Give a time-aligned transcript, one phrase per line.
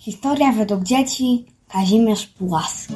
[0.00, 2.94] Historia według dzieci Kazimierz Pułaski.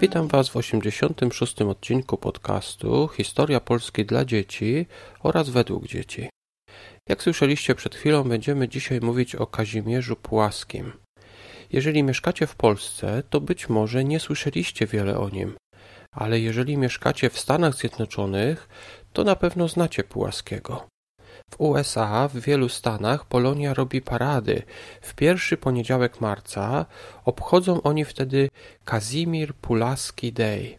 [0.00, 1.62] Witam Was w 86.
[1.62, 4.86] odcinku podcastu Historia Polski dla dzieci
[5.22, 6.28] oraz według dzieci.
[7.08, 10.92] Jak słyszeliście przed chwilą, będziemy dzisiaj mówić o Kazimierzu Pułaskim.
[11.72, 15.56] Jeżeli mieszkacie w Polsce, to być może nie słyszeliście wiele o nim,
[16.12, 18.68] ale jeżeli mieszkacie w Stanach Zjednoczonych,
[19.14, 20.86] to na pewno znacie Pułaskiego.
[21.50, 24.62] W USA w wielu stanach Polonia robi parady.
[25.00, 26.86] W pierwszy poniedziałek marca
[27.24, 28.48] obchodzą oni wtedy
[28.84, 30.78] Kazimir Pulaski Day.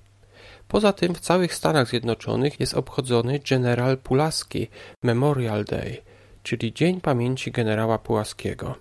[0.67, 4.67] Poza tym w całych Stanach Zjednoczonych jest obchodzony General Pulaski
[5.03, 6.01] Memorial Day,
[6.43, 8.75] czyli Dzień Pamięci Generała Pułaskiego.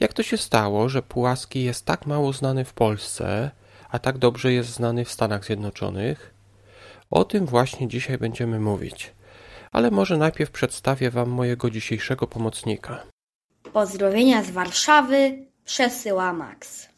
[0.00, 3.50] Jak to się stało, że Pułaski jest tak mało znany w Polsce,
[3.90, 6.33] a tak dobrze jest znany w Stanach Zjednoczonych?
[7.10, 9.14] O tym właśnie dzisiaj będziemy mówić.
[9.72, 13.02] Ale może najpierw przedstawię Wam mojego dzisiejszego pomocnika.
[13.72, 16.88] Pozdrowienia z Warszawy przesyła Max.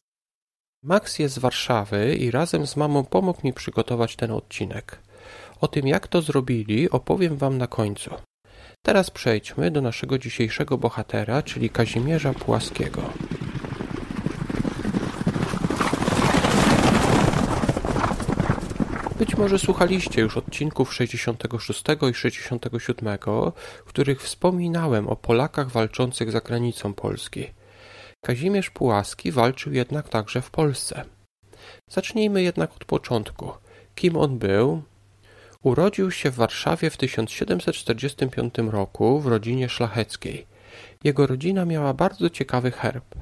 [0.82, 4.98] Max jest z Warszawy i razem z mamą pomógł mi przygotować ten odcinek.
[5.60, 8.10] O tym, jak to zrobili, opowiem Wam na końcu.
[8.82, 13.02] Teraz przejdźmy do naszego dzisiejszego bohatera, czyli Kazimierza Płaskiego.
[19.36, 23.18] Może słuchaliście już odcinków 66 i 67,
[23.86, 27.46] w których wspominałem o Polakach walczących za granicą Polski.
[28.24, 31.04] Kazimierz Pułaski walczył jednak także w Polsce.
[31.90, 33.52] Zacznijmy jednak od początku.
[33.94, 34.82] Kim on był?
[35.62, 40.46] Urodził się w Warszawie w 1745 roku w rodzinie szlacheckiej.
[41.04, 43.14] Jego rodzina miała bardzo ciekawy herb.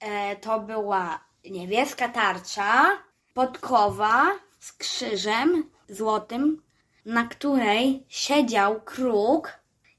[0.00, 2.98] E, to była niebieska tarcza,
[3.34, 4.30] podkowa
[4.62, 6.62] z krzyżem złotym,
[7.06, 9.52] na której siedział kruk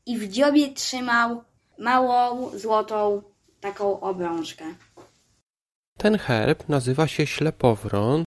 [0.06, 1.44] i w dziobie trzymał
[1.78, 3.22] małą złotą
[3.62, 4.66] taką obrączkę.
[5.98, 8.24] Ten herb nazywa się ślepowron,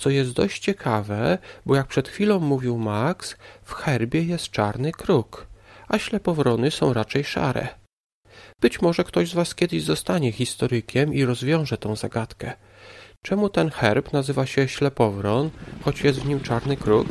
[0.00, 5.46] co jest dość ciekawe, bo jak przed chwilą mówił Max, w herbie jest czarny kruk,
[5.88, 7.68] a ślepowrony są raczej szare.
[8.60, 12.52] Być może ktoś z Was kiedyś zostanie historykiem i rozwiąże tą zagadkę.
[13.22, 15.50] Czemu ten herb nazywa się ślepowron,
[15.84, 17.06] choć jest w nim czarny kruk?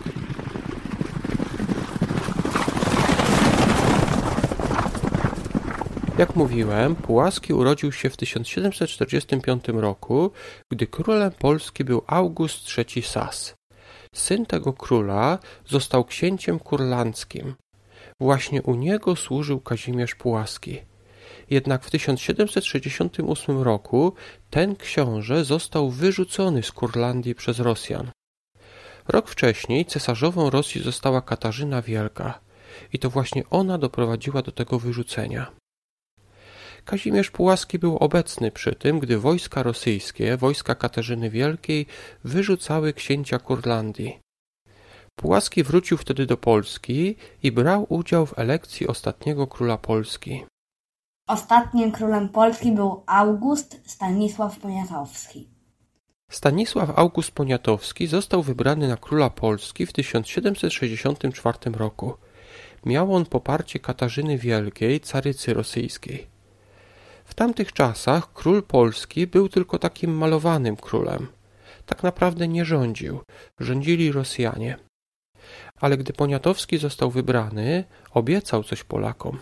[6.17, 10.31] Jak mówiłem, Pułaski urodził się w 1745 roku,
[10.71, 13.55] gdy królem Polski był August III Sas.
[14.15, 17.55] Syn tego króla został księciem kurlandzkim.
[18.19, 20.81] Właśnie u niego służył Kazimierz Pułaski.
[21.49, 24.13] Jednak w 1768 roku
[24.49, 28.11] ten książę został wyrzucony z Kurlandii przez Rosjan.
[29.07, 32.39] Rok wcześniej cesarzową Rosji została Katarzyna Wielka
[32.93, 35.51] i to właśnie ona doprowadziła do tego wyrzucenia.
[36.85, 41.85] Kazimierz Pułaski był obecny przy tym, gdy wojska rosyjskie, wojska Katarzyny Wielkiej,
[42.23, 44.19] wyrzucały księcia Kurlandii.
[45.15, 50.43] Pułaski wrócił wtedy do Polski i brał udział w elekcji ostatniego króla Polski.
[51.29, 55.47] Ostatnim królem Polski był August Stanisław Poniatowski.
[56.31, 62.13] Stanisław August Poniatowski został wybrany na króla Polski w 1764 roku.
[62.85, 66.27] Miał on poparcie Katarzyny Wielkiej, carycy rosyjskiej.
[67.25, 71.27] W tamtych czasach król Polski był tylko takim malowanym królem.
[71.85, 73.19] Tak naprawdę nie rządził,
[73.59, 74.77] rządzili Rosjanie.
[75.81, 79.39] Ale gdy Poniatowski został wybrany, obiecał coś Polakom.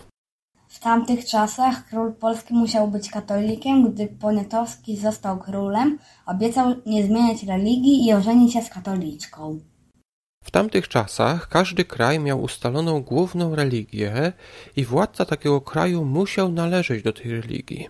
[0.78, 7.42] W tamtych czasach król Polski musiał być katolikiem, gdy Poniatowski został królem, obiecał nie zmieniać
[7.42, 9.60] religii i ożenić się z katoliczką.
[10.44, 14.32] W tamtych czasach każdy kraj miał ustaloną główną religię
[14.76, 17.88] i władca takiego kraju musiał należeć do tej religii.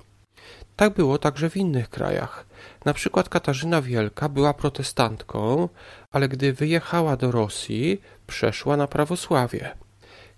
[0.77, 2.47] Tak było także w innych krajach.
[2.85, 5.69] Na przykład Katarzyna Wielka była protestantką,
[6.11, 9.75] ale gdy wyjechała do Rosji, przeszła na prawosławie.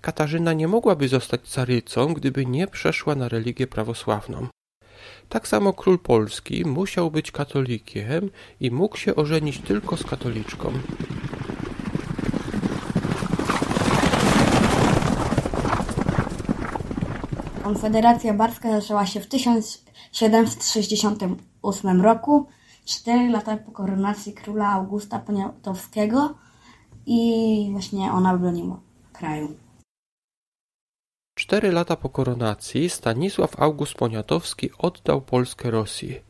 [0.00, 4.46] Katarzyna nie mogłaby zostać carycą, gdyby nie przeszła na religię prawosławną.
[5.28, 8.30] Tak samo król Polski musiał być katolikiem
[8.60, 10.72] i mógł się ożenić tylko z katoliczką.
[17.64, 22.46] Konfederacja Barska zaczęła się w 1768 roku,
[22.84, 26.34] cztery lata po koronacji króla Augusta Poniatowskiego
[27.06, 28.80] i właśnie ona broniła
[29.12, 29.69] kraju.
[31.40, 36.20] Cztery lata po koronacji Stanisław August Poniatowski oddał Polskę Rosji.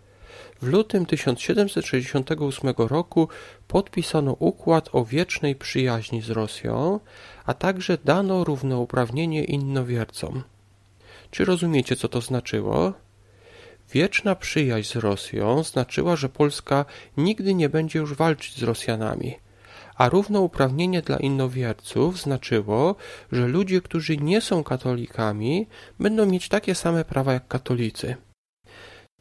[0.63, 3.29] w lutym 1768 roku
[3.69, 7.01] podpisano układ o wiecznej przyjaźni z Rosją,
[7.45, 10.43] a także dano równouprawnienie innowiercom.
[11.31, 12.93] Czy rozumiecie, co to znaczyło?
[13.93, 16.85] Wieczna przyjaźń z Rosją znaczyła, że Polska
[17.17, 19.35] nigdy nie będzie już walczyć z Rosjanami,
[20.01, 22.97] a równouprawnienie dla innowierców znaczyło,
[23.33, 25.67] że ludzie, którzy nie są katolikami,
[25.99, 28.17] będą mieć takie same prawa jak katolicy.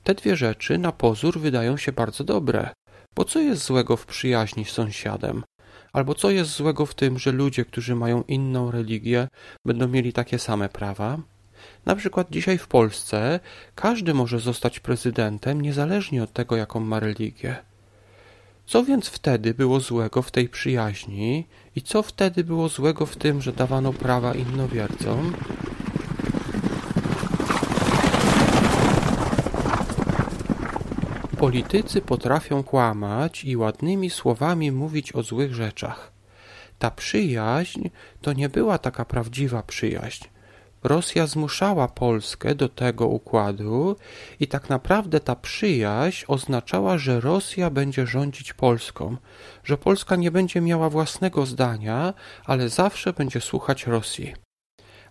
[0.03, 2.69] Te dwie rzeczy na pozór wydają się bardzo dobre,
[3.15, 5.43] bo co jest złego w przyjaźni z sąsiadem?
[5.93, 9.27] Albo co jest złego w tym, że ludzie, którzy mają inną religię,
[9.65, 11.17] będą mieli takie same prawa?
[11.85, 13.39] Na przykład dzisiaj w Polsce
[13.75, 17.68] każdy może zostać prezydentem niezależnie od tego, jaką ma religię.
[18.69, 23.41] Co więc wtedy było złego w tej przyjaźni i co wtedy było złego w tym,
[23.41, 25.33] że dawano prawa innowiercom?
[31.37, 36.11] Politycy potrafią kłamać i ładnymi słowami mówić o złych rzeczach.
[36.79, 37.89] Ta przyjaźń
[38.21, 40.25] to nie była taka prawdziwa przyjaźń.
[40.83, 43.95] Rosja zmuszała Polskę do tego układu
[44.39, 49.17] i tak naprawdę ta przyjaźń oznaczała, że Rosja będzie rządzić Polską,
[49.63, 52.13] że Polska nie będzie miała własnego zdania,
[52.45, 54.33] ale zawsze będzie słuchać Rosji.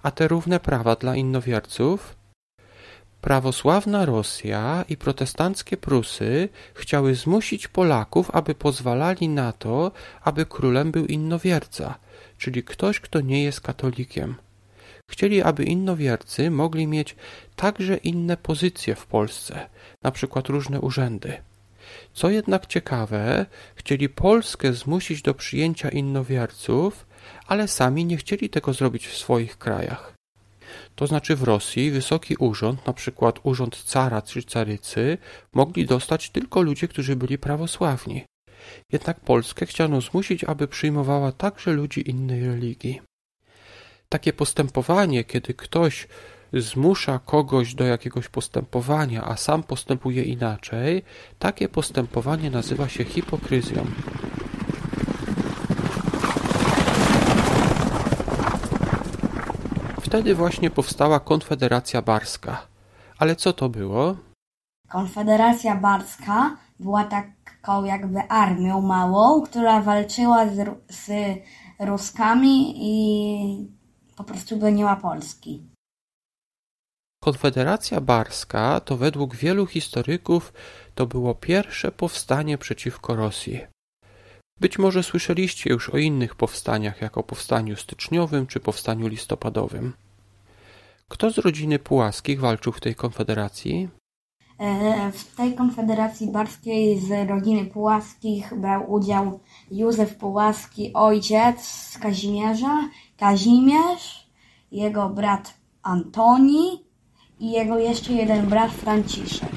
[0.02, 2.16] A te równe prawa dla innowierców?
[3.20, 9.92] Prawosławna Rosja i protestanckie Prusy chciały zmusić Polaków, aby pozwalali na to,
[10.22, 11.94] aby królem był innowierca,
[12.38, 14.34] czyli ktoś, kto nie jest katolikiem.
[15.10, 17.16] Chcieli, aby innowiercy mogli mieć
[17.56, 19.68] także inne pozycje w Polsce,
[20.02, 21.36] na przykład różne urzędy.
[22.12, 27.06] Co jednak ciekawe, chcieli Polskę zmusić do przyjęcia innowierców,
[27.46, 30.14] ale sami nie chcieli tego zrobić w swoich krajach.
[30.96, 35.18] To znaczy w Rosji wysoki urząd, na przykład urząd cara czy carycy,
[35.52, 38.24] mogli dostać tylko ludzie, którzy byli prawosławni.
[38.92, 43.00] Jednak Polskę chciano zmusić, aby przyjmowała także ludzi innej religii.
[44.08, 46.08] Takie postępowanie, kiedy ktoś
[46.52, 51.02] zmusza kogoś do jakiegoś postępowania, a sam postępuje inaczej,
[51.38, 53.86] takie postępowanie nazywa się hipokryzją.
[60.00, 62.66] Wtedy właśnie powstała Konfederacja Barska.
[63.18, 64.16] Ale co to było?
[64.88, 71.10] Konfederacja Barska była taką jakby armią małą, która walczyła z, z
[71.80, 73.77] Ruskami i
[74.18, 75.62] po prostu broniła Polski.
[77.22, 80.52] Konfederacja Barska to według wielu historyków
[80.94, 83.60] to było pierwsze powstanie przeciwko Rosji.
[84.60, 89.92] Być może słyszeliście już o innych powstaniach, jak o powstaniu styczniowym czy powstaniu listopadowym.
[91.08, 93.88] Kto z rodziny Pułaskich walczył w tej konfederacji?
[94.58, 99.40] E, w tej konfederacji barskiej z rodziny Pułaskich brał udział
[99.70, 104.28] Józef Pułaski, ojciec Kazimierza, Kazimierz,
[104.72, 106.84] jego brat Antoni
[107.40, 109.48] i jego jeszcze jeden brat Franciszek.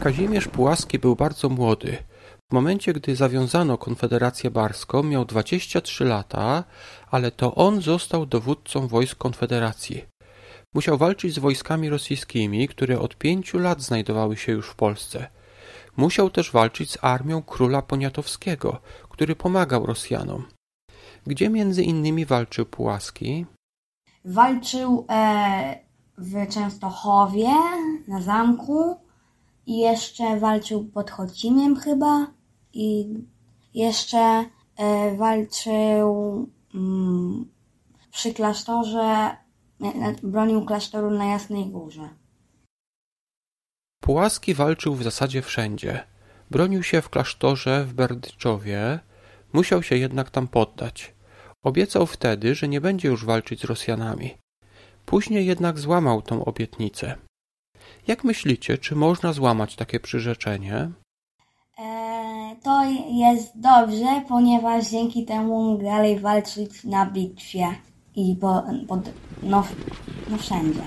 [0.00, 1.96] Kazimierz Pułaski był bardzo młody.
[2.50, 6.64] W momencie, gdy zawiązano Konfederację Barską, miał 23 lata,
[7.10, 10.04] ale to on został dowódcą wojsk Konfederacji.
[10.74, 15.28] Musiał walczyć z wojskami rosyjskimi, które od pięciu lat znajdowały się już w Polsce.
[15.96, 20.44] Musiał też walczyć z armią króla Poniatowskiego, który pomagał Rosjanom.
[21.26, 23.46] Gdzie między innymi walczył Pułaski?
[24.24, 25.78] Walczył e,
[26.18, 27.48] w Częstochowie,
[28.08, 28.96] na zamku
[29.66, 32.37] i jeszcze walczył pod Chocimiem chyba
[32.72, 33.14] i
[33.74, 34.44] jeszcze
[34.76, 37.48] e, walczył mm,
[38.10, 39.36] przy klasztorze,
[40.22, 42.08] bronił klasztoru na Jasnej Górze.
[44.00, 46.04] Pułaski walczył w zasadzie wszędzie.
[46.50, 48.98] Bronił się w klasztorze w Berdyczowie,
[49.52, 51.14] musiał się jednak tam poddać.
[51.62, 54.34] Obiecał wtedy, że nie będzie już walczyć z Rosjanami.
[55.06, 57.16] Później jednak złamał tą obietnicę.
[58.06, 60.90] Jak myślicie, czy można złamać takie przyrzeczenie?
[61.78, 62.07] E,
[62.68, 67.66] to jest dobrze, ponieważ dzięki temu mógł dalej walczyć na bitwie
[68.16, 69.00] i po, pod,
[69.42, 69.64] no,
[70.30, 70.80] no wszędzie.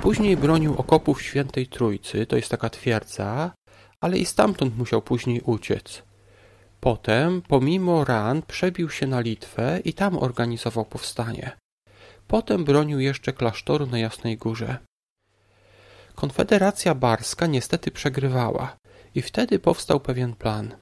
[0.00, 3.52] Później bronił okopów Świętej Trójcy, to jest taka twierdza,
[4.00, 6.02] ale i stamtąd musiał później uciec.
[6.80, 11.50] Potem, pomimo ran, przebił się na Litwę i tam organizował powstanie.
[12.28, 14.78] Potem bronił jeszcze klasztoru na Jasnej Górze.
[16.14, 18.76] Konfederacja Barska niestety przegrywała
[19.14, 20.74] i wtedy powstał pewien plan.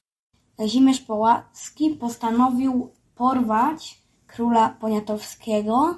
[0.57, 5.97] Kazimierz Połaski postanowił porwać króla poniatowskiego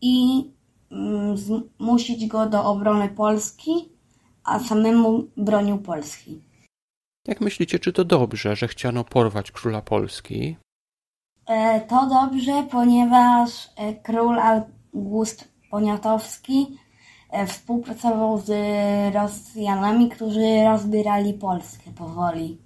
[0.00, 0.44] i
[0.90, 3.72] mm, zmusić go do obrony Polski,
[4.44, 6.42] a samemu bronił Polski.
[7.26, 10.56] Jak myślicie, czy to dobrze, że chciano porwać króla Polski?
[11.46, 16.78] E, to dobrze, ponieważ e, król August Poniatowski
[17.46, 18.50] współpracował z
[19.14, 22.58] Rosjanami, którzy rozbierali Polskę powoli.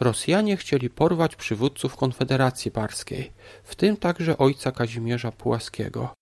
[0.00, 3.32] Rosjanie chcieli porwać przywódców Konfederacji Barskiej,
[3.64, 6.14] w tym także ojca Kazimierza Pułaskiego.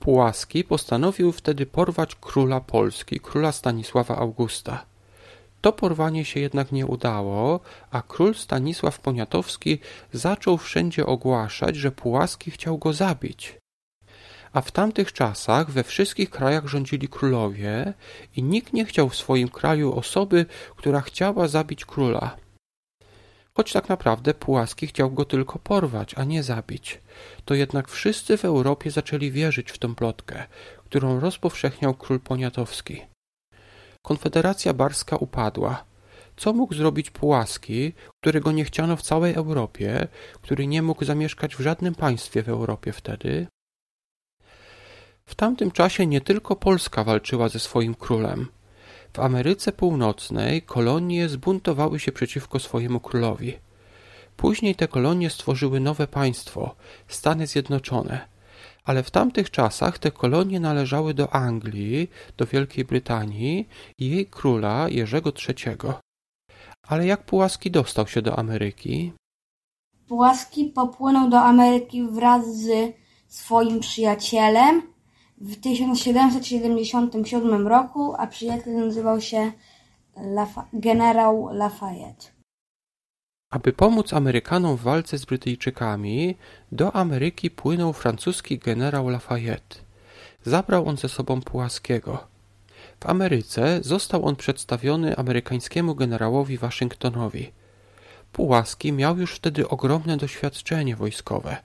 [0.00, 4.84] Pułaski postanowił wtedy porwać króla Polski, króla Stanisława Augusta.
[5.60, 7.60] To porwanie się jednak nie udało,
[7.90, 9.78] a król Stanisław Poniatowski
[10.12, 13.58] zaczął wszędzie ogłaszać, że Pułaski chciał go zabić.
[14.56, 17.94] A w tamtych czasach we wszystkich krajach rządzili królowie
[18.36, 20.46] i nikt nie chciał w swoim kraju osoby,
[20.76, 22.36] która chciała zabić króla.
[23.56, 27.00] Choć tak naprawdę Pułaski chciał go tylko porwać, a nie zabić,
[27.44, 30.46] to jednak wszyscy w Europie zaczęli wierzyć w tę plotkę,
[30.84, 33.02] którą rozpowszechniał król Poniatowski.
[34.02, 35.84] Konfederacja Barska upadła.
[36.36, 40.08] Co mógł zrobić Pułaski, którego nie chciano w całej Europie,
[40.42, 43.46] który nie mógł zamieszkać w żadnym państwie w Europie wtedy?
[45.28, 48.48] W tamtym czasie nie tylko Polska walczyła ze swoim królem.
[49.12, 53.54] W Ameryce Północnej kolonie zbuntowały się przeciwko swojemu królowi.
[54.36, 56.74] Później te kolonie stworzyły nowe państwo
[57.08, 58.28] Stany Zjednoczone.
[58.84, 63.68] Ale w tamtych czasach te kolonie należały do Anglii, do Wielkiej Brytanii
[63.98, 65.76] i jej króla Jerzego III.
[66.82, 69.12] Ale jak Pułaski dostał się do Ameryki?
[70.08, 72.94] Pułaski popłynął do Ameryki wraz z
[73.28, 74.95] swoim przyjacielem
[75.38, 79.52] w 1777 roku, a przyjaciel nazywał się
[80.72, 82.26] generał Lafayette.
[83.50, 86.36] Aby pomóc Amerykanom w walce z Brytyjczykami,
[86.72, 89.76] do Ameryki płynął francuski generał Lafayette.
[90.44, 92.26] Zabrał on ze sobą Pułaskiego.
[93.00, 97.52] W Ameryce został on przedstawiony amerykańskiemu generałowi Waszyngtonowi.
[98.32, 101.56] Pułaski miał już wtedy ogromne doświadczenie wojskowe,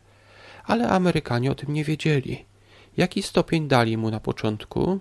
[0.65, 2.50] ale Amerykanie o tym nie wiedzieli.
[2.97, 4.99] Jaki stopień dali mu na początku?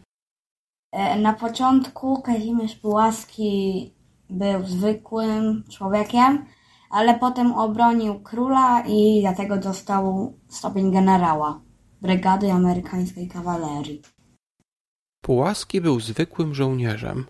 [0.92, 3.90] E, na początku Kazimierz Pułaski
[4.30, 6.44] był zwykłym człowiekiem,
[6.90, 11.60] ale potem obronił króla i dlatego dostał stopień generała
[12.02, 14.02] brygady amerykańskiej kawalerii.
[15.22, 17.26] Pułaski był zwykłym żołnierzem,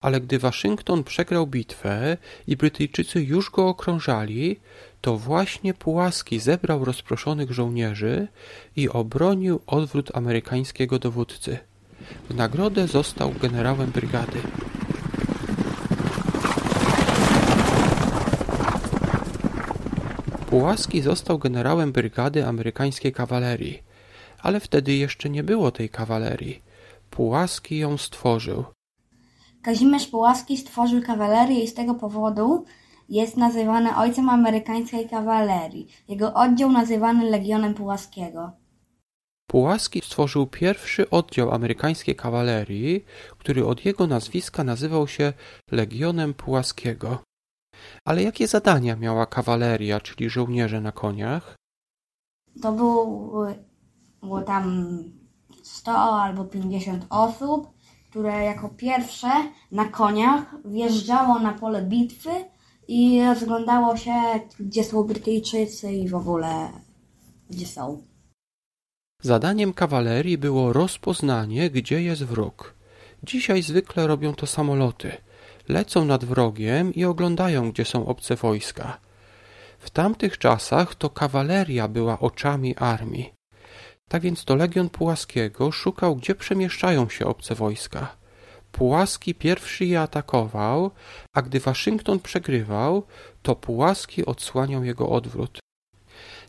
[0.00, 4.60] ale gdy Waszyngton przegrał bitwę i Brytyjczycy już go okrążali,
[5.04, 8.28] to właśnie Pułaski zebrał rozproszonych żołnierzy
[8.76, 11.58] i obronił odwrót amerykańskiego dowódcy.
[12.30, 14.38] W nagrodę został generałem brygady.
[20.50, 23.82] Pułaski został generałem brygady amerykańskiej kawalerii,
[24.42, 26.62] ale wtedy jeszcze nie było tej kawalerii.
[27.10, 28.64] Pułaski ją stworzył.
[29.62, 32.64] Kazimierz Pułaski stworzył kawalerię i z tego powodu
[33.08, 35.88] jest nazywany ojcem amerykańskiej kawalerii.
[36.08, 38.52] Jego oddział nazywany Legionem Pułaskiego.
[39.46, 43.04] Pułaski stworzył pierwszy oddział amerykańskiej kawalerii,
[43.38, 45.32] który od jego nazwiska nazywał się
[45.70, 47.18] Legionem Pułaskiego.
[48.04, 51.56] Ale jakie zadania miała kawaleria, czyli żołnierze na koniach?
[52.62, 53.06] To było,
[54.22, 54.94] było tam
[55.62, 57.68] 100 albo 50 osób,
[58.10, 59.30] które jako pierwsze
[59.72, 62.30] na koniach wjeżdżało na pole bitwy
[62.88, 64.12] i rozglądało się,
[64.60, 66.68] gdzie są Brytyjczycy i w ogóle
[67.50, 68.02] gdzie są.
[69.22, 72.74] Zadaniem kawalerii było rozpoznanie, gdzie jest wróg.
[73.22, 75.12] Dzisiaj zwykle robią to samoloty–
[75.68, 79.00] lecą nad wrogiem i oglądają, gdzie są obce wojska.
[79.78, 83.32] W tamtych czasach to kawaleria była oczami armii.
[84.08, 88.16] Tak więc to legion Pułaskiego szukał, gdzie przemieszczają się obce wojska.
[88.74, 90.90] Pułaski pierwszy je atakował,
[91.32, 93.02] a gdy Waszyngton przegrywał,
[93.42, 95.58] to Pułaski odsłaniał jego odwrót.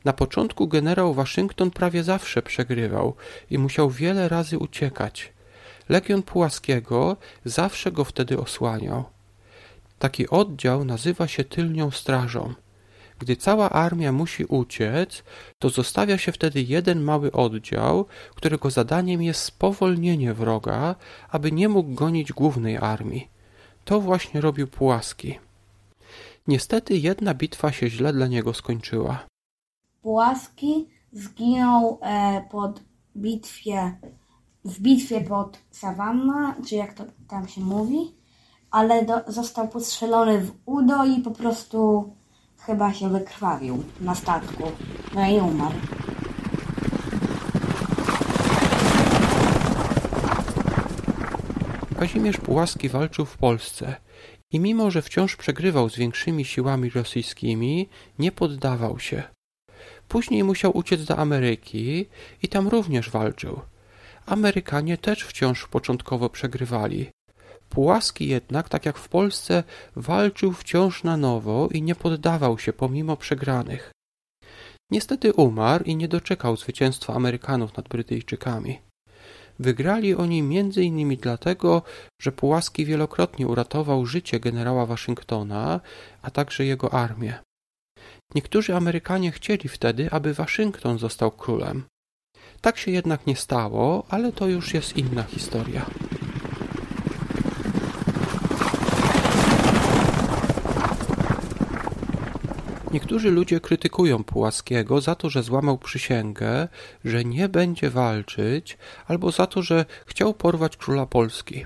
[0.06, 3.16] Na początku generał Waszyngton prawie zawsze przegrywał
[3.50, 5.34] i musiał wiele razy uciekać.
[5.90, 9.04] Legion Pułaskiego zawsze go wtedy osłaniał.
[10.00, 12.54] Taki oddział nazywa się tylnią strażą.
[13.20, 15.24] Gdy cała armia musi uciec,
[15.60, 18.06] to zostawia się wtedy jeden mały oddział,
[18.36, 20.96] którego zadaniem jest spowolnienie wroga,
[21.30, 23.28] aby nie mógł gonić głównej armii.
[23.86, 25.40] To właśnie robił Pułaski.
[26.48, 29.26] Niestety jedna bitwa się źle dla niego skończyła.
[30.02, 32.84] Pułaski zginął e, pod
[33.18, 33.98] bitwie
[34.66, 38.14] w bitwie pod Savanna, czy jak to tam się mówi,
[38.72, 42.10] ale do, został postrzelony w udo i po prostu
[42.60, 44.72] chyba się wykrwawił na statku.
[45.16, 45.76] No i umarł.
[52.00, 53.96] Kazimierz Pułaski walczył w Polsce
[54.52, 59.24] i mimo, że wciąż przegrywał z większymi siłami rosyjskimi, nie poddawał się.
[60.08, 62.06] Później musiał uciec do Ameryki
[62.44, 63.62] i tam również walczył.
[64.26, 67.10] Amerykanie też wciąż początkowo przegrywali.
[67.70, 69.64] Pułaski jednak, tak jak w Polsce,
[69.96, 73.92] walczył wciąż na nowo i nie poddawał się pomimo przegranych.
[74.92, 78.80] Niestety umarł i nie doczekał zwycięstwa Amerykanów nad Brytyjczykami.
[79.60, 81.82] Wygrali oni między innymi dlatego,
[82.22, 85.80] że Pułaski wielokrotnie uratował życie generała Waszyngtona,
[86.22, 87.40] a także jego armię.
[88.36, 91.84] Niektórzy Amerykanie chcieli wtedy, aby Waszyngton został królem.
[92.62, 95.86] Tak się jednak nie stało, ale to już jest inna historia.
[103.16, 106.68] Niektórzy ludzie krytykują Pułaskiego za to, że złamał przysięgę,
[107.06, 111.66] że nie będzie walczyć, albo za to, że chciał porwać króla Polski.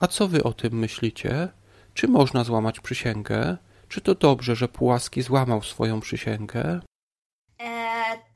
[0.00, 1.48] A co wy o tym myślicie?
[1.94, 3.56] Czy można złamać przysięgę?
[3.88, 6.80] Czy to dobrze, że Pułaski złamał swoją przysięgę?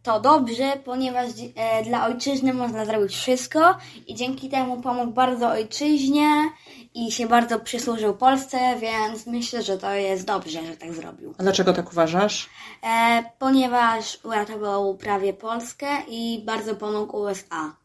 [0.07, 6.51] To dobrze, ponieważ e, dla ojczyzny można zrobić wszystko i dzięki temu pomógł bardzo ojczyźnie
[6.95, 11.35] i się bardzo przysłużył Polsce, więc myślę, że to jest dobrze, że tak zrobił.
[11.39, 12.51] A dlaczego tak uważasz?
[12.83, 17.77] E, ponieważ uratował prawie Polskę i bardzo pomógł USA.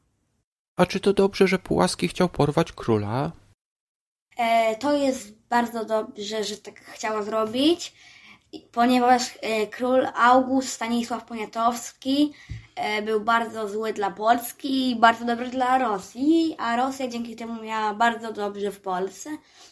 [0.78, 3.32] A czy to dobrze, że Pułaski chciał porwać króla?
[4.38, 7.94] E, to jest bardzo dobrze, że tak chciała zrobić,
[8.72, 12.34] ponieważ e, król August Stanisław Poniatowski
[12.76, 17.64] e, był bardzo zły dla Polski i bardzo dobry dla Rosji, a Rosja dzięki temu
[17.64, 19.30] miała bardzo dobrze w Polsce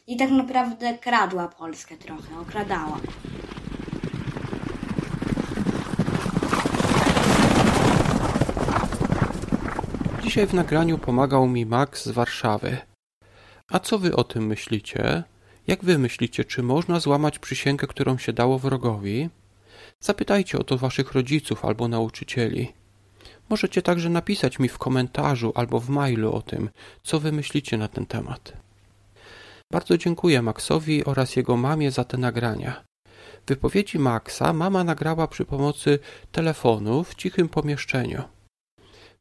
[0.08, 3.00] i tak naprawdę kradła Polskę trochę, okradała.
[10.24, 12.78] Dzisiaj w nagraniu pomagał mi Max z Warszawy.
[13.72, 15.24] A co wy o tym myślicie?
[15.70, 19.30] Jak wy myślicie, czy można złamać przysięgę, którą się dało wrogowi?
[20.00, 22.74] Zapytajcie o to waszych rodziców albo nauczycieli.
[23.50, 26.70] Możecie także napisać mi w komentarzu albo w mailu o tym,
[27.04, 28.54] co wy myślicie na ten temat.
[29.72, 32.84] Bardzo dziękuję Maxowi oraz jego mamie za te nagrania.
[33.48, 36.00] Wypowiedzi Maxa mama nagrała przy pomocy
[36.32, 38.24] telefonu w cichym pomieszczeniu.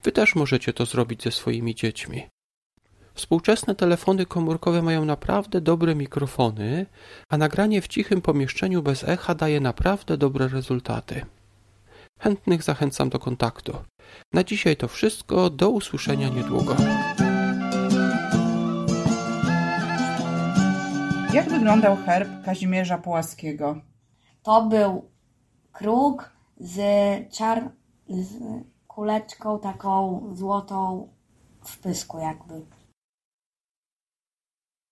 [0.02, 2.28] Wy też możecie to zrobić ze swoimi dziećmi.
[3.18, 6.87] Współczesne telefony komórkowe mają naprawdę dobre mikrofony,
[7.28, 11.26] a nagranie w cichym pomieszczeniu bez echa daje naprawdę dobre rezultaty.
[12.20, 13.72] Chętnych zachęcam do kontaktu.
[14.33, 15.50] Na dzisiaj to wszystko.
[15.50, 16.76] Do usłyszenia niedługo.
[21.33, 23.81] Jak wyglądał herb Kazimierza Pułaskiego?
[24.42, 25.11] To był
[25.72, 26.81] kruk z,
[27.33, 27.70] czar...
[28.09, 28.28] z
[28.87, 31.09] kuleczką taką złotą
[31.64, 32.77] w pysku jakby.